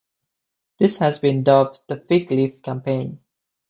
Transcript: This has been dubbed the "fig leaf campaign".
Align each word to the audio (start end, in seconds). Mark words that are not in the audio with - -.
This 0.79 0.97
has 0.97 1.19
been 1.19 1.43
dubbed 1.43 1.81
the 1.87 1.97
"fig 1.97 2.31
leaf 2.31 2.63
campaign". 2.63 3.19